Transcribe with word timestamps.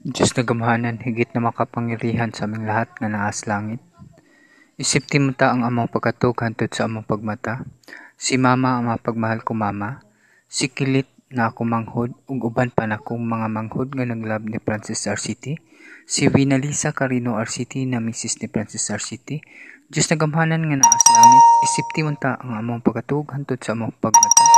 Diyos 0.00 0.32
na 0.32 0.48
gamhanan, 0.48 0.96
higit 0.96 1.28
na 1.36 1.44
makapangyarihan 1.44 2.32
sa 2.32 2.48
aming 2.48 2.64
lahat 2.64 2.88
nga 2.96 3.12
naas 3.12 3.44
langit. 3.44 3.84
Isip 4.80 5.04
ti 5.04 5.20
mo 5.20 5.36
ta 5.36 5.52
ang 5.52 5.60
among 5.60 5.92
pagkatug 5.92 6.40
hantod 6.40 6.72
sa 6.72 6.88
among 6.88 7.04
pagmata. 7.04 7.68
Si 8.16 8.40
mama 8.40 8.80
ang 8.80 8.88
mapagmahal 8.88 9.44
ko 9.44 9.52
mama. 9.52 10.00
Si 10.48 10.72
kilit 10.72 11.04
na 11.28 11.52
ako 11.52 11.68
manghod 11.68 12.16
ug 12.24 12.48
uban 12.48 12.72
pa 12.72 12.88
na 12.88 12.96
akong 12.96 13.20
mga 13.20 13.52
manghod 13.52 13.92
nga 13.92 14.08
naglab 14.08 14.48
ni 14.48 14.56
Francis 14.56 15.04
RCT. 15.04 15.60
Si 16.08 16.24
Winalisa 16.32 16.96
Carino 16.96 17.36
RCT 17.36 17.84
na 17.84 18.00
Mrs. 18.00 18.40
ni 18.40 18.48
Francis 18.48 18.88
RCT. 18.88 19.44
Diyos 19.84 20.08
na 20.08 20.16
gamhanan 20.16 20.64
nga 20.64 20.80
naas 20.80 21.04
langit. 21.12 21.44
Isip 21.68 21.86
ti 21.92 22.00
mo 22.08 22.16
ta 22.16 22.40
ang 22.40 22.56
among 22.56 22.80
pagkatug 22.80 23.36
hantod 23.36 23.60
sa 23.60 23.76
among 23.76 23.92
pagmata. 24.00 24.48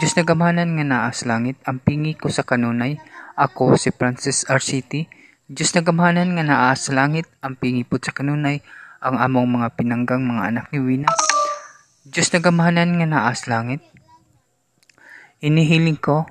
Diyos 0.00 0.16
na 0.16 0.24
gamhanan 0.24 0.80
nga 0.80 0.84
naas 0.84 1.28
langit, 1.28 1.60
ang 1.68 1.76
pingi 1.76 2.12
ko 2.12 2.32
sa 2.32 2.44
kanunay, 2.44 2.96
ako 3.38 3.78
si 3.78 3.94
Francis 3.94 4.42
RCT. 4.50 5.06
Diyos 5.46 5.70
na 5.72 5.86
gamhanan 5.86 6.34
nga 6.34 6.44
naa 6.44 6.74
sa 6.74 6.90
langit, 6.90 7.30
ang 7.38 7.54
pingipot 7.54 8.02
sa 8.02 8.10
kanunay, 8.10 8.60
ang 8.98 9.16
among 9.16 9.62
mga 9.62 9.78
pinanggang 9.78 10.26
mga 10.26 10.42
anak 10.50 10.64
ni 10.74 10.82
Wina. 10.82 11.08
Diyos 12.02 12.34
na 12.34 12.42
gamhanan 12.42 12.98
nga 12.98 13.06
naa 13.06 13.30
sa 13.38 13.62
langit. 13.62 13.80
Inihiling 15.38 16.02
ko 16.02 16.26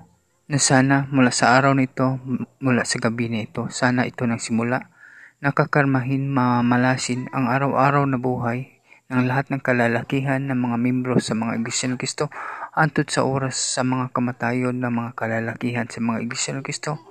na 0.51 0.59
sana 0.59 1.07
mula 1.07 1.31
sa 1.31 1.55
araw 1.55 1.71
nito, 1.71 2.19
mula 2.59 2.83
sa 2.83 2.99
gabi 2.99 3.31
na 3.31 3.47
ito, 3.47 3.71
sana 3.71 4.03
ito 4.03 4.27
nang 4.27 4.43
simula, 4.43 4.91
nakakarmahin, 5.39 6.27
mamalasin 6.27 7.31
ang 7.31 7.47
araw-araw 7.47 8.03
na 8.03 8.19
buhay 8.19 8.77
ng 9.07 9.23
lahat 9.23 9.47
ng 9.47 9.63
kalalakihan 9.63 10.43
ng 10.43 10.59
mga 10.59 10.77
membro 10.77 11.15
sa 11.23 11.31
mga 11.31 11.63
Iglesia 11.63 11.87
ng 11.87 11.99
Kristo 11.99 12.27
antod 12.77 13.09
sa 13.09 13.25
oras 13.25 13.57
sa 13.57 13.81
mga 13.81 14.13
kamatayon 14.13 14.77
ng 14.77 14.93
mga 14.93 15.11
kalalakihan 15.17 15.89
sa 15.89 15.97
mga 15.97 16.21
Iglesia 16.29 16.53
ng 16.53 16.61
Kristo. 16.61 17.01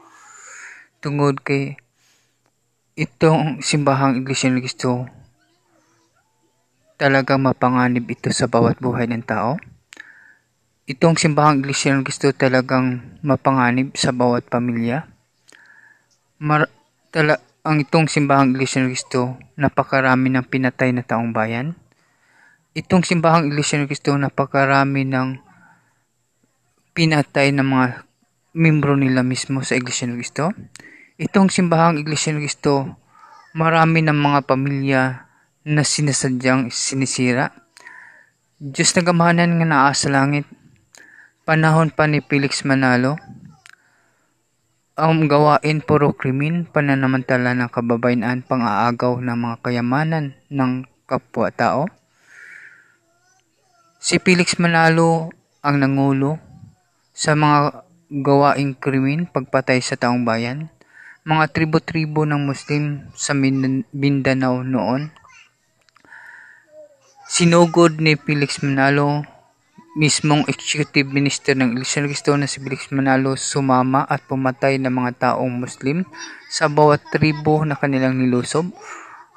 Tungod 1.03 1.43
kay 1.43 1.75
itong 2.95 3.59
simbahang 3.67 4.23
Iglesia 4.23 4.47
ng 4.47 4.63
Kristo 4.63 5.11
talagang 6.95 7.43
mapanganib 7.43 8.07
ito 8.07 8.31
sa 8.31 8.47
bawat 8.47 8.79
buhay 8.79 9.11
ng 9.11 9.27
tao. 9.27 9.59
Itong 10.87 11.19
simbahang 11.19 11.67
Iglesia 11.67 11.99
ng 11.99 12.07
Kristo 12.07 12.31
talagang 12.31 13.19
mapanganib 13.27 13.99
sa 13.99 14.15
bawat 14.15 14.47
pamilya. 14.47 15.11
Mar- 16.39 16.71
tala- 17.11 17.43
ang 17.67 17.83
itong 17.83 18.07
simbahang 18.07 18.55
Iglesia 18.55 18.87
ng 18.87 18.95
Kristo, 18.95 19.35
napakarami 19.59 20.31
ng 20.31 20.47
pinatay 20.47 20.95
na 20.95 21.03
taong 21.03 21.35
bayan 21.35 21.75
itong 22.77 23.09
simbahang 23.09 23.49
Iglesia 23.49 23.81
ng 23.81 23.89
Kristo 23.89 24.13
napakarami 24.21 25.09
ng 25.09 25.41
pinatay 26.97 27.53
ng 27.53 27.61
mga 27.61 27.87
membro 28.57 28.97
nila 28.97 29.21
mismo 29.21 29.61
sa 29.61 29.77
Iglesia 29.77 30.09
ng 30.09 30.17
Kristo. 30.17 30.49
Itong 31.21 31.53
simbahang 31.53 32.01
Iglesia 32.01 32.33
ng 32.33 32.41
Kristo, 32.41 32.97
marami 33.53 34.01
ng 34.01 34.17
mga 34.17 34.41
pamilya 34.49 35.03
na 35.69 35.85
sinasadyang 35.85 36.73
sinisira. 36.73 37.53
Diyos 38.57 38.97
na 38.97 39.05
gamahanan 39.05 39.61
nga 39.61 39.67
naa 39.69 39.93
sa 39.93 40.09
langit, 40.09 40.49
panahon 41.45 41.93
pa 41.93 42.09
ni 42.09 42.25
Felix 42.25 42.65
Manalo, 42.65 43.21
ang 44.97 45.29
gawain 45.29 45.85
puro 45.85 46.17
krimen, 46.17 46.65
pananamantala 46.65 47.53
ng 47.53 47.69
kababayan, 47.69 48.41
pang-aagaw 48.41 49.21
ng 49.21 49.37
mga 49.37 49.57
kayamanan 49.61 50.33
ng 50.49 50.89
kapwa-tao. 51.05 51.85
Si 54.01 54.17
Felix 54.17 54.57
Manalo 54.57 55.29
ang 55.61 55.77
nangulo 55.85 56.46
sa 57.17 57.33
mga 57.33 57.89
gawaing 58.13 58.77
krimen 58.77 59.25
pagpatay 59.25 59.81
sa 59.81 59.97
taong 59.97 60.29
bayan. 60.29 60.69
Mga 61.25 61.57
tribo-tribo 61.57 62.29
ng 62.29 62.45
Muslim 62.45 63.09
sa 63.17 63.33
Mindanao 63.33 64.61
noon. 64.61 65.11
Sinugod 67.27 67.99
ni 67.99 68.15
Felix 68.15 68.63
Manalo 68.63 69.27
mismong 69.97 70.45
executive 70.45 71.09
minister 71.09 71.57
ng 71.57 71.81
ng 71.81 71.83
Cristo 71.89 72.37
na 72.37 72.45
si 72.45 72.61
Felix 72.61 72.93
Manalo 72.93 73.33
sumama 73.33 74.05
at 74.05 74.21
pumatay 74.29 74.77
ng 74.77 74.93
mga 74.93 75.33
taong 75.33 75.57
Muslim 75.57 76.05
sa 76.53 76.69
bawat 76.69 77.01
tribo 77.09 77.65
na 77.65 77.81
kanilang 77.81 78.21
nilusob. 78.21 78.69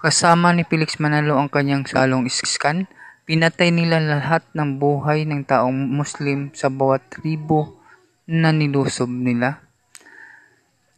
Kasama 0.04 0.52
ni 0.52 0.68
Felix 0.68 1.00
Manalo 1.00 1.40
ang 1.40 1.48
kanyang 1.48 1.88
salong 1.88 2.28
iskan 2.28 2.92
Pinatay 3.30 3.70
nila 3.70 4.02
lahat 4.02 4.42
ng 4.58 4.82
buhay 4.82 5.22
ng 5.22 5.46
taong 5.46 5.86
Muslim 5.86 6.50
sa 6.58 6.66
bawat 6.66 7.14
tribo 7.14 7.78
na 8.26 8.50
nilusob 8.50 9.06
nila. 9.06 9.62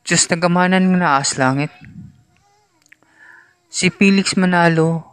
Diyos 0.08 0.31
na 0.31 0.40
gamanan 0.40 0.80
ng 0.80 0.96
naas 0.96 1.36
langit. 1.36 1.75
Si 3.68 3.92
Felix 3.92 4.40
Manalo 4.40 5.03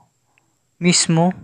mismo 0.79 1.34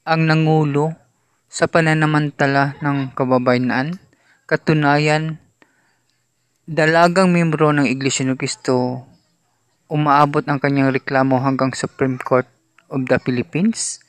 ang 0.00 0.24
nangulo 0.24 0.96
sa 1.44 1.68
pananamantala 1.68 2.80
ng 2.80 3.12
kababayan. 3.12 4.00
Katunayan, 4.48 5.36
dalagang 6.64 7.36
membro 7.36 7.68
ng 7.68 7.84
Iglesia 7.84 8.24
ng 8.24 8.40
Cristo 8.40 9.04
umaabot 9.92 10.40
ang 10.48 10.56
kanyang 10.56 10.88
reklamo 10.88 11.36
hanggang 11.44 11.76
Supreme 11.76 12.16
Court 12.16 12.48
of 12.88 13.04
the 13.04 13.20
Philippines 13.20 14.05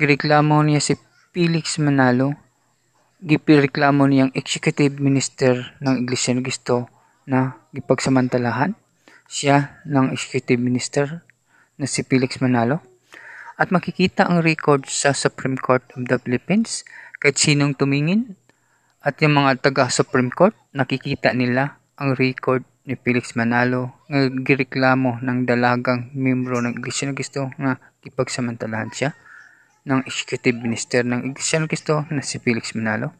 Gireklamo 0.00 0.64
niya 0.64 0.80
si 0.80 0.96
Felix 1.36 1.76
Manalo. 1.76 2.32
Gipireklamo 3.20 4.08
niyang 4.08 4.32
executive 4.32 4.96
minister 4.96 5.76
ng 5.84 6.08
Iglesia 6.08 6.32
ng 6.32 6.40
Cristo 6.40 6.88
na 7.28 7.60
gipagsamantalahan 7.76 8.72
siya 9.28 9.84
ng 9.84 10.08
executive 10.08 10.56
minister 10.56 11.20
na 11.76 11.84
si 11.84 12.00
Felix 12.00 12.40
Manalo. 12.40 12.80
At 13.60 13.68
makikita 13.68 14.24
ang 14.24 14.40
record 14.40 14.88
sa 14.88 15.12
Supreme 15.12 15.60
Court 15.60 15.84
of 15.92 16.08
the 16.08 16.16
Philippines 16.16 16.80
kahit 17.20 17.36
sinong 17.36 17.76
tumingin 17.76 18.40
at 19.04 19.20
yung 19.20 19.36
mga 19.36 19.68
taga 19.68 19.92
Supreme 19.92 20.32
Court 20.32 20.56
nakikita 20.72 21.36
nila 21.36 21.76
ang 22.00 22.16
record 22.16 22.64
ni 22.88 22.96
Felix 22.96 23.36
Manalo 23.36 24.00
nga 24.08 24.32
gireklamo 24.32 25.20
ng 25.20 25.44
dalagang 25.44 26.08
membro 26.16 26.56
ng 26.64 26.80
Iglesia 26.80 27.04
ng 27.04 27.16
Cristo 27.20 27.52
nga 27.60 27.76
ipagsamantalahan 28.00 28.88
siya 28.96 29.12
ng 29.88 30.04
Executive 30.04 30.56
Minister 30.60 31.00
ng 31.06 31.32
Iglesia 31.32 31.56
ng 31.60 31.68
Cristo 31.70 32.04
na 32.12 32.20
si 32.20 32.36
Felix 32.36 32.76
Manalo. 32.76 33.16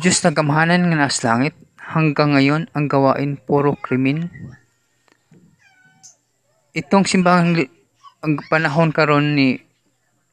Diyos 0.00 0.24
na 0.24 0.32
gamhanan 0.32 0.88
nga 0.88 0.96
nas 0.96 1.20
langit, 1.20 1.52
hanggang 1.76 2.34
ngayon 2.34 2.66
ang 2.74 2.90
gawain 2.90 3.38
puro 3.38 3.76
krimen. 3.78 4.32
Itong 6.72 7.06
simbahan 7.06 7.54
ang 8.24 8.40
panahon 8.50 8.90
karon 8.90 9.38
ni 9.38 9.60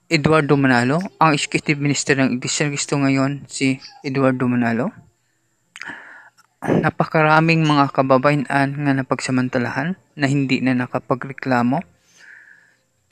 Eduardo 0.09 0.55
Manalo, 0.55 0.99
ang 1.21 1.35
Executive 1.35 1.77
Minister 1.77 2.17
ng 2.17 2.39
Iglesia 2.39 2.65
ng 2.65 2.73
Cristo 2.73 2.95
ngayon 2.97 3.31
si 3.51 3.77
Eduardo 4.01 4.49
Manalo. 4.49 4.89
Napakaraming 6.63 7.67
mga 7.67 7.91
kababayan 7.91 8.47
nga 8.47 8.93
napagsamantalahan 8.95 9.99
na 10.15 10.25
hindi 10.31 10.63
na 10.63 10.71
nakapagreklamo 10.71 11.92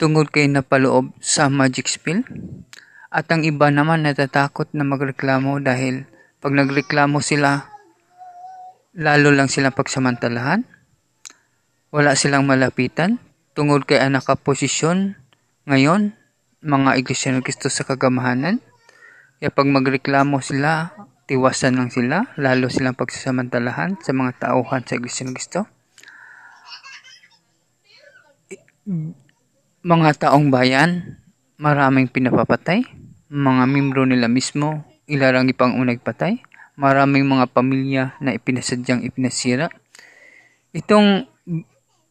tungod 0.02 0.34
kay 0.34 0.50
napaloob 0.50 1.14
sa 1.22 1.46
magic 1.46 1.86
spell. 1.86 2.26
At 3.06 3.30
ang 3.30 3.46
iba 3.46 3.70
naman 3.70 4.02
natatakot 4.02 4.74
na 4.74 4.82
magreklamo 4.82 5.62
dahil 5.62 6.10
pag 6.42 6.50
nagreklamo 6.50 7.22
sila, 7.22 7.70
lalo 8.98 9.30
lang 9.30 9.46
silang 9.46 9.70
pagsamantalahan. 9.70 10.66
Wala 11.94 12.18
silang 12.18 12.50
malapitan 12.50 13.22
tungod 13.54 13.86
kay 13.86 14.02
ang 14.02 14.18
nakaposisyon 14.18 15.14
ngayon, 15.70 16.18
mga 16.66 16.98
iglesia 16.98 17.30
ng 17.30 17.46
Kristo 17.46 17.70
sa 17.70 17.86
kagamahanan. 17.86 18.58
Kaya 19.38 19.54
pag 19.54 19.70
magreklamo 19.70 20.42
sila, 20.42 20.98
tiwasan 21.30 21.78
lang 21.78 21.94
sila, 21.94 22.26
lalo 22.34 22.66
silang 22.66 22.98
pagsasamantalahan 22.98 24.02
sa 24.02 24.10
mga 24.10 24.50
tauhan 24.50 24.82
sa 24.82 24.98
iglesia 24.98 25.30
ng 25.30 25.36
Kristo 25.38 25.70
mga 29.82 30.30
taong 30.30 30.46
bayan, 30.54 31.18
maraming 31.58 32.06
pinapapatay, 32.06 32.86
mga 33.26 33.64
membro 33.66 34.06
nila 34.06 34.30
mismo, 34.30 34.86
ilarang 35.10 35.50
ipang 35.50 35.74
unag 35.74 35.98
patay, 35.98 36.38
maraming 36.78 37.26
mga 37.26 37.50
pamilya 37.50 38.14
na 38.22 38.30
ipinasadyang 38.30 39.02
ipinasira. 39.02 39.74
Itong 40.70 41.26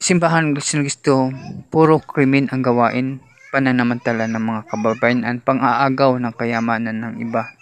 simbahan 0.03 0.51
ng 0.51 0.59
Kristo, 0.59 1.31
puro 1.71 2.03
krimen 2.03 2.51
ang 2.51 2.59
gawain, 2.59 3.23
pananamantala 3.55 4.27
ng 4.27 4.43
mga 4.43 4.61
kababayan, 4.67 5.39
pang-aagaw 5.39 6.19
ng 6.19 6.33
kayamanan 6.35 6.99
ng 6.99 7.15
iba. 7.23 7.55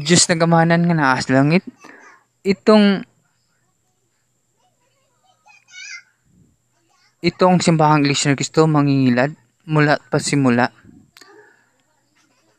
Diyos 0.00 0.24
na 0.32 0.40
gamanan 0.40 0.88
nga 0.88 0.96
naas 0.96 1.28
langit, 1.28 1.68
itong 2.48 3.04
Itong 7.22 7.62
simbahang 7.62 8.02
ng 8.02 8.34
Kristo 8.34 8.66
mangingilad 8.66 9.32
mula 9.70 10.02
pa 10.10 10.18
simula. 10.18 10.74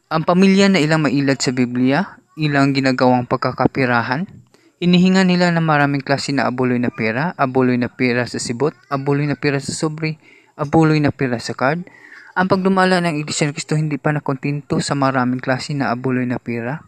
Ang 0.07 0.24
pamilya 0.24 0.71
na 0.71 0.80
ilang 0.80 1.04
mailad 1.04 1.36
sa 1.44 1.51
Biblia, 1.51 2.15
ilang 2.39 2.71
ginagawang 2.71 3.27
pagkakapirahan, 3.27 4.44
Inihinga 4.83 5.24
nila 5.24 5.48
ng 5.56 5.63
maraming 5.63 6.04
klase 6.04 6.36
na 6.36 6.44
abuloy 6.44 6.75
na 6.75 6.92
pera, 6.92 7.31
abuloy 7.39 7.80
na 7.80 7.88
pera 7.88 8.27
sa 8.27 8.36
sibot, 8.36 8.75
abuloy 8.92 9.24
na 9.24 9.39
pera 9.39 9.56
sa 9.56 9.71
sobre, 9.71 10.19
abuloy 10.60 11.00
na 11.00 11.15
pera 11.15 11.39
sa 11.39 11.56
card. 11.56 11.88
Ang 12.36 12.51
pagdumala 12.51 13.00
ng 13.00 13.15
Iglesia 13.15 13.48
ni 13.48 13.56
Cristo 13.56 13.80
hindi 13.80 13.95
pa 13.95 14.12
nakontinto 14.12 14.83
sa 14.83 14.92
maraming 14.92 15.39
klase 15.39 15.71
na 15.71 15.88
abuloy 15.88 16.27
na 16.27 16.36
pera. 16.36 16.83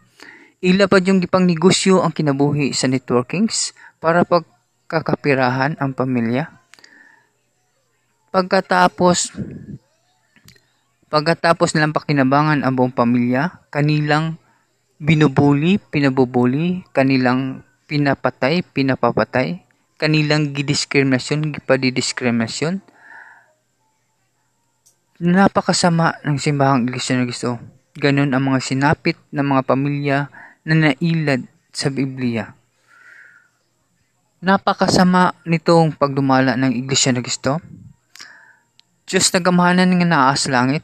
Ilapad 0.60 1.08
yung 1.08 1.24
gipang 1.24 1.48
negosyo 1.48 2.04
ang 2.04 2.12
kinabuhi 2.12 2.76
sa 2.76 2.84
networkings 2.84 3.72
para 3.96 4.28
pagkakapirahan 4.28 5.80
ang 5.80 5.96
pamilya. 5.96 6.52
Pagkatapos 8.34 9.32
Pagkatapos 11.06 11.72
nilang 11.72 11.94
pakinabangan 11.94 12.66
ang 12.66 12.74
buong 12.74 12.90
pamilya, 12.90 13.62
kanilang 13.70 14.42
binubuli, 14.98 15.78
pinabubuli, 15.78 16.82
kanilang 16.90 17.62
pinapatay, 17.86 18.66
pinapapatay, 18.66 19.62
kanilang 20.02 20.50
gidiskriminasyon, 20.50 21.54
gipadidiskriminasyon. 21.54 22.82
Napakasama 25.22 26.18
ng 26.26 26.36
simbahang 26.42 26.90
Iglesia 26.90 27.14
ng 27.16 27.30
Cristo. 27.30 27.62
Ganon 27.96 28.34
ang 28.34 28.52
mga 28.52 28.60
sinapit 28.60 29.16
ng 29.30 29.46
mga 29.46 29.62
pamilya 29.62 30.18
na 30.66 30.74
nailad 30.74 31.46
sa 31.70 31.88
Biblia. 31.88 32.52
Napakasama 34.42 35.32
nitong 35.46 35.94
pagdumala 35.96 36.58
ng 36.58 36.76
Iglesia 36.76 37.14
ng 37.14 37.24
Cristo 37.24 37.62
Diyos 39.06 39.30
na 39.30 39.38
gamahanan 39.38 40.02
nga 40.02 40.02
naas 40.02 40.50
langit. 40.50 40.82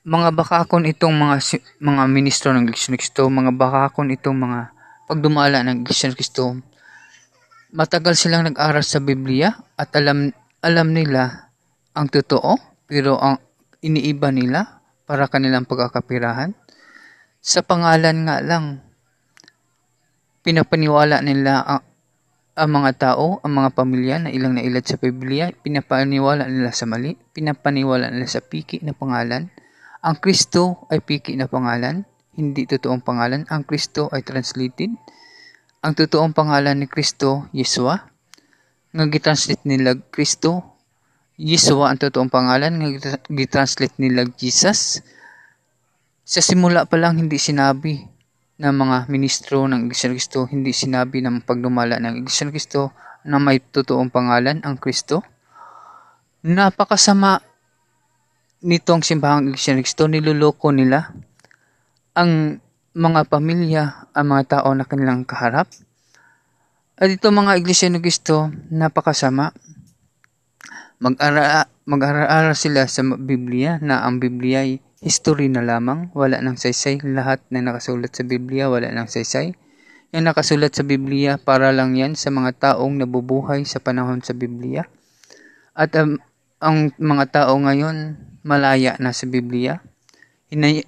Mga 0.00 0.32
bakakon 0.32 0.88
itong 0.88 1.12
mga 1.12 1.60
mga 1.76 2.02
ministro 2.08 2.56
ng 2.56 2.64
ni 2.64 2.96
Cristo, 2.96 3.28
mga 3.28 3.52
bakakon 3.52 4.08
itong 4.16 4.40
mga 4.40 4.72
pagdumala 5.12 5.60
ng 5.60 5.84
ni 5.84 6.16
Cristo. 6.16 6.56
Matagal 7.76 8.16
silang 8.16 8.48
nag-aral 8.48 8.80
sa 8.80 9.04
Biblia 9.04 9.52
at 9.76 9.92
alam 9.92 10.32
alam 10.64 10.88
nila 10.96 11.52
ang 11.92 12.08
totoo 12.08 12.56
pero 12.88 13.20
ang 13.20 13.36
iniiba 13.84 14.32
nila 14.32 14.80
para 15.04 15.28
kanilang 15.28 15.68
pagkakapirahan. 15.68 16.56
Sa 17.44 17.60
pangalan 17.60 18.24
nga 18.24 18.40
lang, 18.40 18.80
pinapaniwala 20.40 21.20
nila 21.20 21.60
ang, 21.60 21.84
ang 22.52 22.68
mga 22.68 22.90
tao, 23.00 23.40
ang 23.40 23.52
mga 23.64 23.70
pamilya 23.72 24.16
na 24.20 24.28
ilang 24.28 24.60
nailad 24.60 24.84
sa 24.84 25.00
Biblia, 25.00 25.48
pinapaniwala 25.56 26.44
nila 26.44 26.68
sa 26.76 26.84
mali, 26.84 27.16
pinapaniwala 27.32 28.12
nila 28.12 28.28
sa 28.28 28.44
piki 28.44 28.84
na 28.84 28.92
pangalan. 28.92 29.48
Ang 30.04 30.16
Kristo 30.20 30.84
ay 30.92 31.00
piki 31.00 31.32
na 31.40 31.48
pangalan, 31.48 32.04
hindi 32.36 32.68
totoong 32.68 33.00
pangalan. 33.00 33.48
Ang 33.48 33.64
Kristo 33.64 34.12
ay 34.12 34.20
translated. 34.20 34.92
Ang 35.80 35.92
totoong 35.96 36.36
pangalan 36.36 36.76
ni 36.76 36.86
Kristo, 36.88 37.48
Yesua. 37.56 38.12
Nga 38.92 39.08
gitranslate 39.08 39.64
nila 39.64 39.96
Kristo, 40.12 40.76
Yesua 41.40 41.88
ang 41.88 41.96
totoong 41.96 42.28
pangalan, 42.28 42.76
nga 42.76 43.16
gitranslate 43.32 43.96
nila 43.96 44.28
Jesus. 44.36 45.00
Sa 46.28 46.40
simula 46.44 46.84
pa 46.84 47.00
lang 47.00 47.16
hindi 47.16 47.40
sinabi 47.40 48.11
ng 48.62 48.74
mga 48.78 48.96
ministro 49.10 49.66
ng 49.66 49.90
Iglesia 49.90 50.06
ng 50.06 50.14
Cristo, 50.14 50.46
hindi 50.46 50.70
sinabi 50.70 51.18
ng 51.18 51.42
pagdumala 51.42 51.98
ng 51.98 52.22
Iglesia 52.22 52.46
ng 52.46 52.54
Cristo 52.54 52.94
na 53.26 53.42
may 53.42 53.58
totoong 53.58 54.06
pangalan, 54.06 54.62
ang 54.62 54.78
Kristo. 54.78 55.26
Napakasama 56.46 57.42
nitong 58.62 59.02
simbahang 59.02 59.50
Iglesia 59.50 59.74
ng 59.74 59.82
Cristo, 59.82 60.06
niluloko 60.06 60.70
nila 60.70 61.10
ang 62.14 62.62
mga 62.94 63.20
pamilya, 63.26 63.82
ang 64.14 64.26
mga 64.30 64.42
tao 64.62 64.70
na 64.78 64.86
kanilang 64.86 65.26
kaharap. 65.26 65.66
At 66.94 67.08
ito 67.10 67.34
mga 67.34 67.58
Iglesia 67.58 67.90
ng 67.90 67.98
Cristo, 67.98 68.46
napakasama. 68.70 69.50
Mag-ara 71.02 71.66
mag-aaral 71.82 72.54
sila 72.54 72.86
sa 72.86 73.02
Biblia 73.02 73.82
na 73.82 74.06
ang 74.06 74.22
Biblia 74.22 74.62
ay 74.62 74.78
history 75.02 75.50
na 75.50 75.66
lamang, 75.66 76.14
wala 76.14 76.38
nang 76.38 76.54
saysay. 76.54 77.02
Lahat 77.02 77.42
na 77.50 77.58
nakasulat 77.58 78.14
sa 78.14 78.22
Biblia, 78.22 78.70
wala 78.70 78.86
nang 78.94 79.10
saysay. 79.10 79.50
Yung 80.14 80.24
nakasulat 80.30 80.70
sa 80.70 80.86
Biblia, 80.86 81.42
para 81.42 81.74
lang 81.74 81.98
yan 81.98 82.14
sa 82.14 82.30
mga 82.30 82.78
taong 82.78 83.02
nabubuhay 83.02 83.66
sa 83.66 83.82
panahon 83.82 84.22
sa 84.22 84.30
Biblia. 84.30 84.86
At 85.74 85.98
um, 85.98 86.22
ang 86.62 86.94
mga 87.02 87.24
tao 87.34 87.58
ngayon, 87.58 88.14
malaya 88.46 88.94
na 89.02 89.10
sa 89.10 89.26
Biblia. 89.26 89.82
Hinay- 90.54 90.86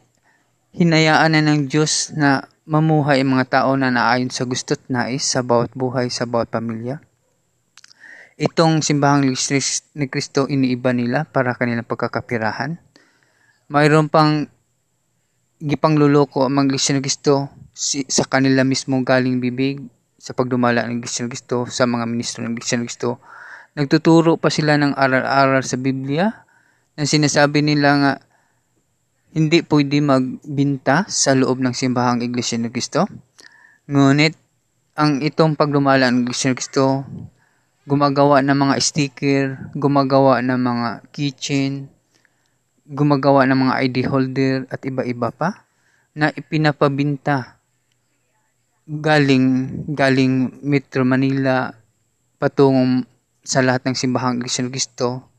hinayaan 0.71 1.35
na 1.35 1.43
ng 1.43 1.67
Diyos 1.67 2.15
na 2.15 2.47
mamuhay 2.71 3.27
ang 3.27 3.35
mga 3.35 3.61
tao 3.61 3.75
na 3.75 3.91
naayon 3.91 4.31
sa 4.31 4.47
gusto't 4.47 4.81
nais 4.87 5.27
sa 5.27 5.43
bawat 5.43 5.75
buhay 5.75 6.07
sa 6.07 6.25
bawat 6.25 6.55
pamilya. 6.55 7.03
Itong 8.35 8.83
simbahang 8.83 9.27
ni 9.27 10.07
Kristo 10.11 10.51
iniiba 10.51 10.91
nila 10.91 11.23
para 11.23 11.55
kanilang 11.55 11.87
pagkakapirahan 11.87 12.83
mayroon 13.75 14.07
pang 14.07 14.47
gipang 15.59 15.99
luloko 15.99 16.47
ang 16.47 16.63
mga 16.63 16.79
ng 16.79 17.03
Kristo 17.03 17.51
si, 17.75 18.07
sa 18.07 18.23
kanila 18.23 18.63
mismo 18.63 19.03
galing 19.03 19.43
bibig 19.43 19.83
sa 20.15 20.31
pagdumala 20.31 20.87
ng 20.87 21.03
ng 21.03 21.29
Kristo 21.29 21.67
sa 21.67 21.83
mga 21.83 22.07
ministro 22.07 22.47
ng 22.47 22.55
ng 22.55 22.87
Kristo. 22.87 23.19
Nagtuturo 23.75 24.39
pa 24.39 24.47
sila 24.55 24.79
ng 24.79 24.95
aral-aral 24.95 25.67
sa 25.67 25.75
Biblia 25.75 26.31
na 26.95 27.03
sinasabi 27.03 27.67
nila 27.67 27.91
nga 27.99 28.13
hindi 29.35 29.67
pwede 29.67 29.99
magbinta 29.99 31.11
sa 31.11 31.35
loob 31.35 31.59
ng 31.59 31.75
simbahang 31.75 32.23
Iglesia 32.23 32.55
ng 32.63 32.71
Kristo. 32.71 33.11
Ngunit 33.91 34.39
ang 34.95 35.19
itong 35.19 35.59
pagdumala 35.59 36.07
ng 36.15 36.23
Iglesia 36.23 36.55
ng 36.55 36.57
Kristo 36.57 37.03
gumagawa 37.85 38.41
ng 38.41 38.55
mga 38.55 38.75
sticker, 38.81 39.45
gumagawa 39.75 40.41
ng 40.41 40.57
mga 40.57 40.89
keychain, 41.13 41.91
gumagawa 42.85 43.49
ng 43.49 43.59
mga 43.65 43.75
ID 43.89 43.97
holder 44.05 44.55
at 44.69 44.85
iba-iba 44.85 45.33
pa 45.33 45.65
na 46.13 46.29
ipinapabinta 46.31 47.57
galing 48.85 49.73
galing 49.97 50.61
Metro 50.61 51.01
Manila 51.09 51.73
patungong 52.37 53.09
sa 53.41 53.65
lahat 53.65 53.89
ng 53.89 53.97
simbahang 53.97 54.45
ng 54.45 54.69
Cristo 54.69 55.33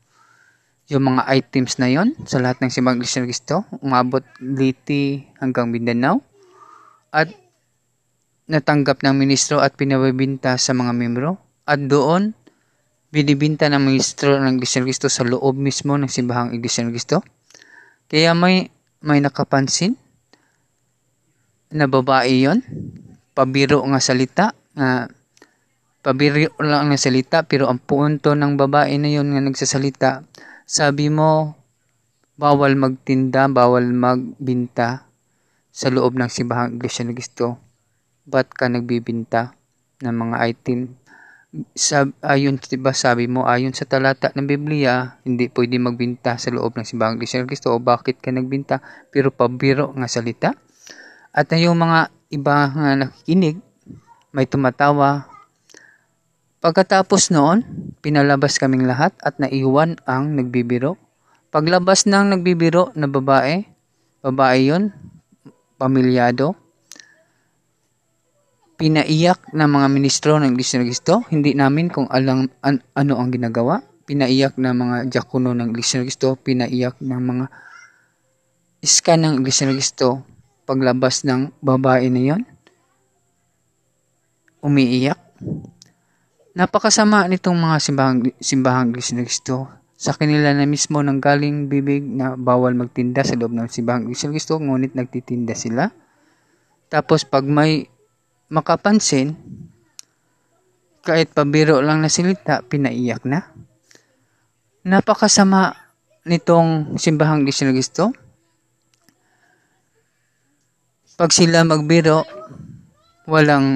yung 0.86 1.14
mga 1.14 1.26
items 1.34 1.78
na 1.82 1.90
yon 1.90 2.14
sa 2.26 2.38
lahat 2.42 2.62
ng 2.62 2.70
simbahang 2.70 3.02
ng 3.02 3.26
Cristo 3.26 3.66
umabot 3.82 4.22
Liti 4.38 5.26
hanggang 5.42 5.70
Mindanao. 5.70 6.22
At 7.10 7.30
natanggap 8.46 9.02
ng 9.02 9.14
ministro 9.18 9.58
at 9.58 9.74
pinabibinta 9.74 10.54
sa 10.54 10.70
mga 10.70 10.94
membro. 10.94 11.42
At 11.66 11.82
doon 11.82 12.38
binibinta 13.10 13.66
ng 13.66 13.82
ministro 13.82 14.38
ng 14.38 14.62
ng 14.62 14.84
Cristo 14.86 15.10
sa 15.10 15.26
loob 15.26 15.58
mismo 15.58 15.98
ng 15.98 16.06
simbahang 16.06 16.54
ng 16.54 16.92
Cristo 16.94 17.22
kaya 18.06 18.32
may 18.32 18.70
may 19.02 19.18
nakapansin 19.22 19.98
na 21.70 21.90
babae 21.90 22.46
yon 22.46 22.62
pabiro 23.34 23.82
nga 23.84 24.00
salita 24.00 24.54
nga 24.78 25.10
pabiro 26.06 26.54
lang 26.62 26.88
nga 26.94 26.98
salita 26.98 27.42
pero 27.42 27.66
ang 27.66 27.82
punto 27.82 28.32
ng 28.32 28.54
babae 28.54 28.94
na 28.96 29.10
yon 29.10 29.34
nga 29.34 29.42
nagsasalita 29.42 30.22
sabi 30.62 31.10
mo 31.10 31.58
bawal 32.38 32.78
magtinda 32.78 33.50
bawal 33.50 33.90
magbinta 33.90 35.06
sa 35.74 35.90
loob 35.90 36.14
ng 36.16 36.30
simbahang 36.30 36.78
iglesia 36.78 37.04
Kristo 37.10 37.58
ba't 38.26 38.48
ka 38.54 38.70
nagbibinta 38.70 39.54
ng 40.02 40.14
mga 40.14 40.36
item 40.46 40.94
sab, 41.72 42.12
ayon 42.20 42.60
diba 42.60 42.92
sabi 42.92 43.30
mo 43.30 43.48
ayon 43.48 43.72
sa 43.72 43.88
talata 43.88 44.32
ng 44.34 44.44
Biblia 44.44 45.20
hindi 45.24 45.48
pwede 45.52 45.80
magbinta 45.80 46.36
sa 46.36 46.52
loob 46.52 46.76
ng 46.76 46.84
simbahang 46.84 47.16
ng 47.16 47.48
Kristo 47.48 47.72
o 47.72 47.80
bakit 47.80 48.20
ka 48.20 48.34
nagbinta? 48.34 48.82
Pero 49.08 49.32
pabiro 49.32 49.92
nga 49.96 50.08
salita. 50.10 50.52
At 51.32 51.52
yung 51.52 51.80
mga 51.80 52.12
iba 52.32 52.56
nga 52.72 52.90
nakikinig 52.96 53.60
may 54.32 54.44
tumatawa. 54.44 55.28
Pagkatapos 56.60 57.32
noon 57.32 57.64
pinalabas 58.04 58.60
kaming 58.60 58.84
lahat 58.84 59.16
at 59.22 59.38
naiwan 59.40 59.96
ang 60.04 60.36
nagbibiro. 60.36 60.98
Paglabas 61.52 62.04
ng 62.04 62.36
nagbibiro 62.36 62.92
na 62.98 63.08
babae 63.08 63.64
babae 64.20 64.60
yon 64.66 64.90
pamilyado 65.78 66.58
pinaiyak 68.76 69.56
ng 69.56 69.68
mga 69.68 69.86
ministro 69.88 70.36
ng 70.36 70.52
Iglesia 70.52 70.78
ng 70.78 70.86
Cristo. 70.86 71.24
Hindi 71.32 71.56
namin 71.56 71.88
kung 71.88 72.06
alam 72.12 72.48
an, 72.60 72.84
ano 72.92 73.14
ang 73.16 73.32
ginagawa. 73.32 73.80
Pinaiyak 74.06 74.60
ng 74.60 74.76
mga 74.76 74.96
diakono 75.10 75.56
ng 75.56 75.72
Iglesia 75.72 75.98
ng 75.98 76.06
Cristo. 76.06 76.36
Pinaiyak 76.36 77.00
ng 77.00 77.20
mga 77.20 77.46
iska 78.84 79.16
ng 79.16 79.40
Iglesia 79.40 79.64
ng 79.66 79.74
Cristo. 79.80 80.08
Paglabas 80.68 81.24
ng 81.24 81.56
babae 81.64 82.10
na 82.12 82.22
yon, 82.22 82.42
umiiyak. 84.60 85.18
Napakasama 86.56 87.30
nitong 87.30 87.54
mga 87.54 87.76
simbahang, 87.78 88.18
simbahang 88.42 88.90
Iglesia 88.90 89.14
ng 89.16 89.26
Cristo. 89.26 89.56
Sa 89.96 90.12
kanila 90.12 90.52
na 90.52 90.68
mismo 90.68 91.00
nang 91.00 91.22
galing 91.22 91.72
bibig 91.72 92.04
na 92.04 92.36
bawal 92.36 92.76
magtinda 92.76 93.24
sa 93.24 93.38
loob 93.38 93.54
ng 93.54 93.70
simbahang 93.70 94.10
Iglesia 94.10 94.28
ng 94.28 94.34
Cristo, 94.36 94.54
ngunit 94.58 94.92
nagtitinda 94.92 95.54
sila. 95.54 95.88
Tapos 96.90 97.24
pag 97.24 97.46
may 97.46 97.88
makapansin, 98.46 99.34
kahit 101.06 101.30
pabiro 101.30 101.78
lang 101.82 102.02
na 102.02 102.10
silita, 102.10 102.62
pinaiyak 102.66 103.22
na. 103.22 103.54
Napakasama 104.82 105.74
nitong 106.26 106.98
simbahang 106.98 107.46
gusto. 107.46 108.10
Pag 111.16 111.30
sila 111.30 111.62
magbiro, 111.62 112.26
walang 113.30 113.66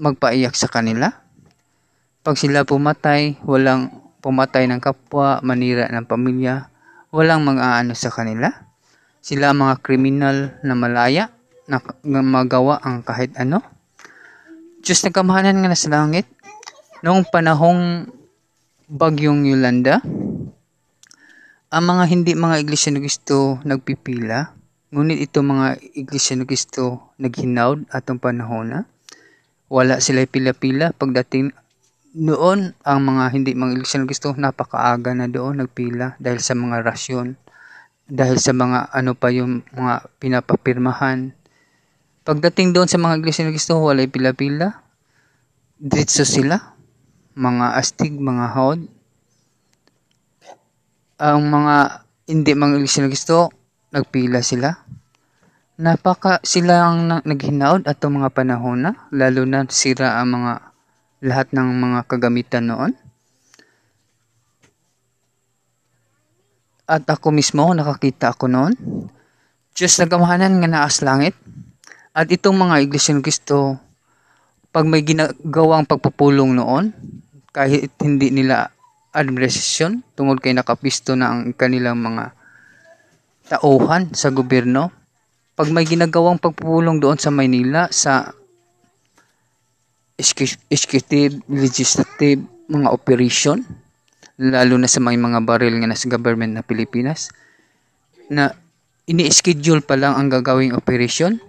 magpaiyak 0.00 0.54
sa 0.56 0.70
kanila. 0.70 1.10
Pag 2.22 2.38
sila 2.38 2.64
pumatay, 2.64 3.42
walang 3.44 3.90
pumatay 4.22 4.70
ng 4.70 4.80
kapwa, 4.80 5.42
manira 5.42 5.90
ng 5.90 6.06
pamilya, 6.06 6.70
walang 7.12 7.42
mag-aano 7.44 7.92
sa 7.92 8.08
kanila. 8.08 8.48
Sila 9.20 9.52
mga 9.52 9.84
kriminal 9.84 10.56
na 10.64 10.72
malaya 10.72 11.28
na, 11.68 11.82
magawa 12.22 12.80
ang 12.80 13.02
kahit 13.04 13.36
ano. 13.36 13.60
Diyos 14.80 15.04
na 15.04 15.12
kamahanan 15.12 15.60
nga 15.60 15.68
na 15.72 15.76
sa 15.76 15.92
langit, 15.92 16.24
noong 17.04 17.28
panahong 17.28 18.08
bagyong 18.88 19.44
Yolanda, 19.44 20.00
ang 21.70 21.84
mga 21.86 22.04
hindi 22.10 22.32
mga 22.34 22.66
iglesia 22.66 22.90
na 22.90 22.98
gusto 22.98 23.62
nagpipila, 23.62 24.50
ngunit 24.90 25.22
ito 25.22 25.38
mga 25.38 25.78
iglesia 25.94 26.34
na 26.34 26.42
gusto 26.42 27.14
naghinawd 27.22 27.86
atong 27.94 28.18
panahon 28.18 28.66
na. 28.74 28.80
Wala 29.70 30.02
sila 30.02 30.26
pila-pila. 30.26 30.90
Pagdating 30.90 31.54
noon 32.18 32.74
ang 32.82 33.00
mga 33.06 33.24
hindi 33.30 33.54
mga 33.54 33.78
iglesia 33.78 34.02
na 34.02 34.10
gusto 34.10 34.34
napakaaga 34.34 35.14
na 35.14 35.30
doon 35.30 35.62
nagpila 35.62 36.18
dahil 36.18 36.42
sa 36.42 36.58
mga 36.58 36.82
rasyon. 36.82 37.38
Dahil 38.10 38.42
sa 38.42 38.50
mga 38.50 38.90
ano 38.90 39.14
pa 39.14 39.30
yung 39.30 39.62
mga 39.70 40.10
pinapapirmahan 40.18 41.38
pagdating 42.26 42.76
doon 42.76 42.88
sa 42.88 43.00
mga 43.00 43.18
iglesia 43.20 43.44
na 43.46 43.54
gusto 43.54 43.80
wala 43.80 44.04
pila-pila 44.04 44.84
diretso 45.80 46.24
sila 46.24 46.76
mga 47.36 47.66
astig 47.76 48.16
mga 48.16 48.46
haod 48.52 48.80
ang 51.20 51.42
mga 51.48 51.74
hindi 52.28 52.52
mga 52.52 52.74
iglesia 52.76 53.02
na 53.04 53.12
gusto 53.12 53.36
nagpila 53.92 54.40
sila 54.44 54.70
napaka 55.80 56.44
sila 56.44 56.84
ang 56.84 57.24
naghinaod 57.24 57.88
atong 57.88 58.20
mga 58.20 58.30
panahon 58.36 58.84
na 58.84 58.92
lalo 59.08 59.48
na 59.48 59.64
sira 59.72 60.20
ang 60.20 60.36
mga 60.36 60.70
lahat 61.20 61.52
ng 61.52 61.68
mga 61.76 62.00
kagamitan 62.08 62.64
noon. 62.68 62.92
At 66.90 67.06
ako 67.06 67.30
mismo, 67.30 67.70
nakakita 67.70 68.34
ako 68.34 68.50
noon. 68.50 68.74
Diyos 69.76 69.94
na 70.00 70.10
gamahanan 70.10 70.58
nga 70.58 70.68
naas 70.68 71.04
langit. 71.04 71.36
At 72.10 72.26
itong 72.26 72.58
mga 72.58 72.82
iglesia 72.82 73.14
ng 73.14 73.22
Kristo, 73.22 73.78
pag 74.74 74.86
may 74.86 75.02
ginagawang 75.02 75.86
pagpupulong 75.86 76.58
noon, 76.58 76.90
kahit 77.54 77.94
hindi 78.02 78.34
nila 78.34 78.70
administrasyon, 79.14 80.14
tungod 80.14 80.38
kay 80.42 80.54
nakapisto 80.54 81.14
na 81.14 81.30
ang 81.30 81.54
kanilang 81.54 81.98
mga 81.98 82.34
tauhan 83.50 84.14
sa 84.14 84.30
gobyerno, 84.30 84.90
pag 85.58 85.70
may 85.70 85.86
ginagawang 85.86 86.38
pagpupulong 86.38 87.02
doon 87.02 87.18
sa 87.18 87.34
Maynila, 87.34 87.90
sa 87.90 88.30
executive, 90.70 91.42
legislative, 91.50 92.42
mga 92.70 92.88
operation, 92.90 93.62
lalo 94.38 94.74
na 94.78 94.86
sa 94.86 95.02
may 95.02 95.18
mga 95.18 95.42
baril 95.42 95.78
nga 95.82 95.90
nasa 95.90 96.06
government 96.06 96.54
na 96.54 96.62
Pilipinas, 96.62 97.34
na 98.30 98.54
ini-schedule 99.10 99.82
pa 99.82 99.98
lang 99.98 100.14
ang 100.14 100.30
gagawing 100.30 100.70
operation, 100.74 101.42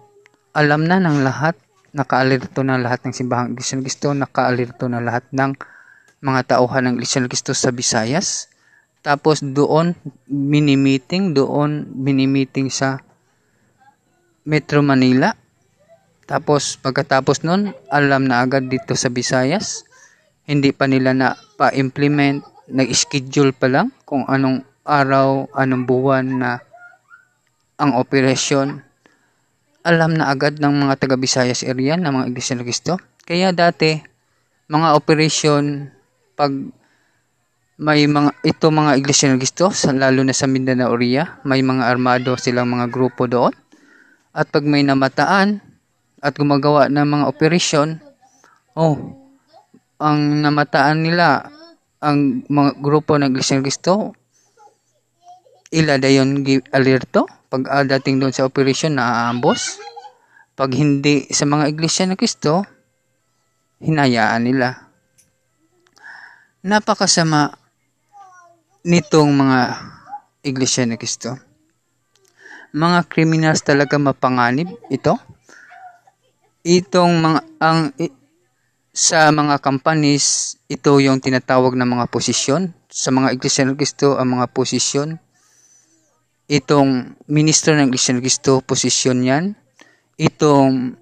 alam 0.51 0.87
na 0.87 0.99
ng 0.99 1.23
lahat, 1.23 1.55
naka-alerto 1.91 2.63
na 2.63 2.79
lahat 2.79 3.03
ng 3.03 3.13
simbahang 3.15 3.55
Iglesia 3.55 3.75
ng 3.79 3.83
Cristo, 3.83 4.07
naka-alerto 4.15 4.87
na 4.87 5.03
lahat 5.03 5.27
ng 5.31 5.55
mga 6.23 6.55
tauhan 6.55 6.87
ng 6.87 6.93
Iglesia 6.99 7.19
ng 7.23 7.31
Cristo 7.31 7.51
sa 7.51 7.71
Visayas. 7.75 8.47
Tapos 9.01 9.41
doon, 9.41 9.97
mini-meeting, 10.29 11.33
doon 11.33 11.89
mini-meeting 11.91 12.69
sa 12.69 13.01
Metro 14.45 14.81
Manila 14.85 15.33
tapos 16.31 16.79
pagkatapos 16.79 17.43
nun, 17.43 17.75
alam 17.91 18.23
na 18.23 18.39
agad 18.39 18.71
dito 18.71 18.95
sa 18.95 19.11
Visayas. 19.11 19.83
Hindi 20.47 20.71
pa 20.71 20.87
nila 20.87 21.11
na 21.11 21.35
pa-implement, 21.59 22.39
nag-schedule 22.71 23.51
pa 23.51 23.67
lang 23.67 23.91
kung 24.07 24.23
anong 24.31 24.63
araw, 24.87 25.51
anong 25.51 25.83
buwan 25.83 26.25
na 26.39 26.51
ang 27.75 27.99
operasyon. 27.99 28.79
Alam 29.81 30.13
na 30.13 30.29
agad 30.29 30.61
ng 30.61 30.85
mga 30.85 30.93
taga 31.01 31.17
Visayas 31.17 31.65
area 31.65 31.97
ng 31.97 32.05
mga 32.05 32.27
Iglesia 32.29 32.53
ng 32.53 32.65
Cristo. 32.69 33.01
Kaya 33.25 33.49
dati, 33.49 33.97
mga 34.69 34.93
operasyon, 34.93 35.89
pag 36.37 36.53
may 37.81 38.05
mga 38.05 38.29
ito 38.45 38.69
mga 38.69 38.93
iglesia 39.01 39.33
ng 39.33 39.41
Cristo, 39.41 39.73
lalo 39.97 40.21
na 40.21 40.37
sa 40.37 40.45
Mindanao 40.45 40.93
area, 40.93 41.41
may 41.41 41.65
mga 41.65 41.89
armado 41.89 42.37
silang 42.37 42.69
mga 42.69 42.93
grupo 42.93 43.25
doon. 43.25 43.49
At 44.37 44.53
pag 44.53 44.61
may 44.69 44.85
namataan, 44.85 45.57
at 46.21 46.37
gumagawa 46.37 46.85
ng 46.85 47.01
mga 47.01 47.25
operasyon, 47.33 47.89
oh, 48.77 49.17
ang 49.97 50.45
namataan 50.45 51.09
nila, 51.09 51.49
ang 51.97 52.45
mga 52.45 52.77
grupo 52.77 53.17
ng 53.17 53.33
Iglesia 53.33 53.57
ng 53.57 53.65
Cristo, 53.65 54.13
ila 55.73 55.97
dayon 55.97 56.45
alerto 56.69 57.40
pag 57.51 57.67
uh, 57.67 57.83
dating 57.83 58.23
doon 58.23 58.31
sa 58.31 58.47
operasyon 58.47 58.95
na 58.95 59.27
aambos. 59.27 59.75
Pag 60.55 60.71
hindi 60.79 61.27
sa 61.35 61.43
mga 61.43 61.67
Iglesia 61.67 62.07
ng 62.07 62.15
Cristo, 62.15 62.63
hinayaan 63.83 64.47
nila. 64.47 64.87
Napakasama 66.63 67.51
nitong 68.87 69.31
mga 69.35 69.59
Iglesia 70.47 70.87
ng 70.87 70.95
Cristo. 70.95 71.35
Mga 72.71 73.11
criminals 73.11 73.67
talaga 73.67 73.99
mapanganib 73.99 74.71
ito 74.87 75.19
itong 76.61 77.13
mga 77.17 77.39
ang 77.57 77.89
sa 78.93 79.33
mga 79.33 79.57
companies 79.63 80.55
ito 80.69 80.93
yung 81.01 81.17
tinatawag 81.17 81.73
na 81.73 81.89
mga 81.89 82.05
posisyon 82.11 82.69
sa 82.91 83.09
mga 83.09 83.33
iglesia 83.33 83.65
ng 83.65 83.79
Kristo 83.79 84.19
ang 84.19 84.37
mga 84.37 84.51
posisyon 84.53 85.17
itong 86.51 87.15
ministro 87.31 87.71
ng 87.71 87.87
iglesia 87.87 88.11
ng 88.11 88.19
Kristo 88.19 88.59
posisyon 88.59 89.23
yan. 89.23 89.55
Itong 90.19 90.99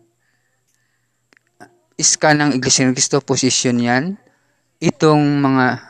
iska 1.98 2.38
ng 2.38 2.54
iglesia 2.54 2.86
ng 2.86 2.94
Kristo 2.94 3.18
posisyon 3.26 3.82
yan. 3.82 4.04
Itong 4.78 5.42
mga 5.42 5.82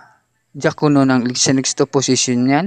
diakono 0.55 1.03
ng 1.03 1.27
iglesia 1.27 1.51
ng 1.51 1.59
Kristo 1.59 1.83
posisyon 1.91 2.47
yan. 2.47 2.65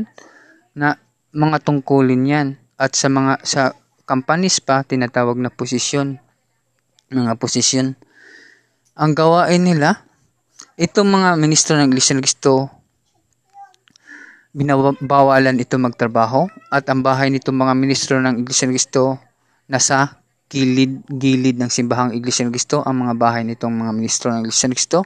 Na 0.76 1.00
mga 1.32 1.64
tungkulin 1.64 2.28
yan. 2.28 2.49
At 2.76 2.92
sa 2.92 3.08
mga 3.08 3.40
sa 3.40 3.72
companies 4.04 4.61
pa 4.61 4.84
tinatawag 4.84 5.40
na 5.40 5.49
posisyon. 5.49 6.20
Mga 7.08 7.40
posisyon. 7.40 7.96
Ang 9.00 9.16
gawain 9.16 9.64
nila, 9.64 10.04
itong 10.76 11.08
mga 11.08 11.40
ministro 11.40 11.80
ng 11.80 11.88
Iglesia 11.88 12.12
ng 12.12 12.20
Kristo, 12.20 12.68
binabawalan 14.52 15.56
ito 15.56 15.80
magtrabaho 15.80 16.44
at 16.68 16.85
ang 16.92 17.00
bahay 17.00 17.32
nitong 17.32 17.56
mga 17.56 17.73
ministro 17.73 18.21
ng 18.21 18.44
Iglesia 18.44 18.68
ng 18.68 18.76
Kristo 18.76 19.16
nasa 19.64 20.21
gilid-gilid 20.52 21.56
ng 21.56 21.73
simbahang 21.73 22.12
Iglesia 22.12 22.44
ng 22.44 22.52
Kristo 22.52 22.85
ang 22.85 23.09
mga 23.09 23.16
bahay 23.16 23.42
nitong 23.49 23.73
mga 23.73 23.92
ministro 23.97 24.28
ng 24.28 24.44
Iglesia 24.44 24.68
ng 24.68 24.76
Kristo. 24.76 25.00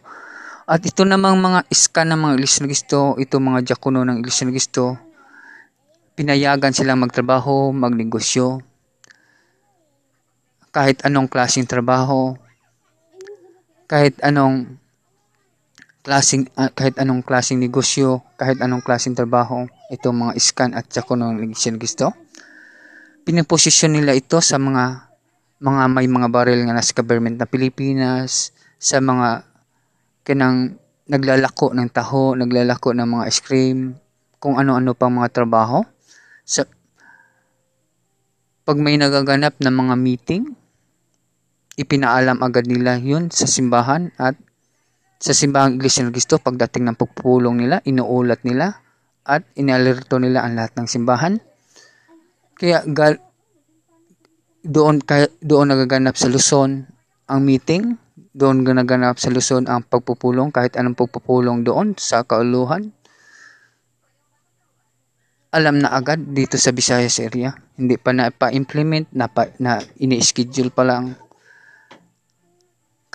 At 0.67 0.83
ito 0.83 1.07
namang 1.07 1.39
mga 1.39 1.71
iska 1.71 2.03
ng 2.03 2.19
mga 2.19 2.33
Iglesia 2.35 2.61
ng 2.67 2.71
Kristo, 2.75 2.99
ito 3.23 3.39
mga 3.39 3.61
diakono 3.63 4.03
ng 4.03 4.19
Iglesia 4.19 4.43
ng 4.51 4.55
Kristo, 4.59 4.85
pinayagan 6.19 6.75
silang 6.75 6.99
magtrabaho, 6.99 7.71
magnegosyo, 7.71 8.59
kahit 10.75 11.07
anong 11.07 11.31
klaseng 11.31 11.71
trabaho, 11.71 12.35
kahit 13.87 14.19
anong 14.27 14.83
klaseng 16.07 16.47
uh, 16.55 16.71
kahit 16.71 16.95
anong 17.03 17.27
klaseng 17.27 17.59
negosyo, 17.59 18.23
kahit 18.39 18.63
anong 18.63 18.87
klaseng 18.87 19.19
trabaho, 19.19 19.67
itong 19.91 20.15
mga 20.15 20.33
iskan 20.39 20.71
at 20.79 20.87
Iglesia 20.87 21.75
Kristo. 21.75 22.15
Pinaposisyon 23.27 23.99
nila 23.99 24.15
ito 24.15 24.39
sa 24.39 24.55
mga 24.55 25.11
mga 25.59 25.83
may 25.91 26.07
mga 26.07 26.31
baril 26.31 26.63
nga 26.63 26.79
nasa 26.79 26.95
government 26.95 27.43
na 27.43 27.51
Pilipinas, 27.51 28.55
sa 28.79 29.03
mga 29.03 29.43
kanang 30.23 30.79
naglalako 31.11 31.75
ng 31.75 31.91
taho, 31.91 32.39
naglalako 32.39 32.95
ng 32.95 33.09
mga 33.11 33.25
ice 33.27 33.43
cream, 33.43 33.99
kung 34.39 34.63
ano-ano 34.63 34.95
pang 34.95 35.11
mga 35.11 35.35
trabaho. 35.35 35.83
Sa, 36.47 36.63
pag 38.63 38.79
may 38.79 38.95
nagaganap 38.95 39.59
na 39.59 39.75
mga 39.75 39.95
meeting, 39.99 40.55
ipinaalam 41.75 42.39
agad 42.47 42.71
nila 42.71 42.95
yun 43.03 43.27
sa 43.35 43.51
simbahan 43.51 44.15
at 44.23 44.39
sa 45.17 45.33
simbahang 45.33 45.81
Iglesia 45.81 46.05
ng 46.05 46.13
Cristo 46.13 46.37
pagdating 46.37 46.93
ng 46.93 46.97
pagpulong 46.97 47.57
nila, 47.57 47.81
inuulat 47.85 48.45
nila 48.45 48.77
at 49.27 49.43
inalerto 49.59 50.21
nila 50.21 50.45
ang 50.45 50.55
lahat 50.55 50.77
ng 50.77 50.87
simbahan. 50.87 51.35
Kaya 52.57 52.85
gal, 52.87 53.19
doon 54.63 55.03
kay, 55.03 55.29
doon 55.41 55.73
nagaganap 55.73 56.15
sa 56.15 56.31
Luzon 56.31 56.87
ang 57.27 57.41
meeting, 57.43 57.99
doon 58.37 58.63
nagaganap 58.63 59.17
sa 59.17 59.33
Luzon 59.33 59.67
ang 59.67 59.83
pagpupulong 59.83 60.53
kahit 60.53 60.77
anong 60.77 60.99
pagpupulong 60.99 61.65
doon 61.65 61.97
sa 61.97 62.23
kauluhan. 62.23 62.93
Alam 65.57 65.81
na 65.81 65.97
agad 65.97 66.21
dito 66.37 66.61
sa 66.61 66.75
Visayas 66.75 67.17
area. 67.17 67.57
Hindi 67.81 67.97
pa 67.97 68.13
na 68.13 68.29
pa-implement, 68.29 69.09
na, 69.17 69.25
pa, 69.31 69.49
na 69.57 69.81
ini-schedule 69.97 70.69
pa 70.69 70.85
lang. 70.85 71.17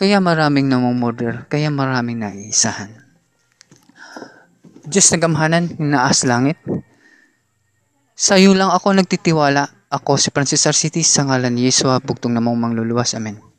Kaya 0.02 0.18
maraming 0.18 0.66
namumurder, 0.66 1.46
kaya 1.46 1.70
maraming 1.70 2.26
naiisahan. 2.26 2.90
Diyos 4.82 5.14
nagamhanan, 5.14 5.78
naas 5.78 6.26
langit. 6.26 6.58
Sa 8.18 8.42
iyo 8.42 8.58
lang 8.58 8.74
ako 8.74 8.98
nagtitiwala. 8.98 9.70
Ako 9.94 10.18
si 10.18 10.34
Francis 10.34 10.66
Arcitis 10.66 11.06
sa 11.06 11.30
ngalan 11.30 11.54
ni 11.54 11.70
Yeswa, 11.70 12.02
bugtong 12.02 12.34
namang 12.34 12.58
mangluluwas. 12.58 13.14
Amen. 13.14 13.51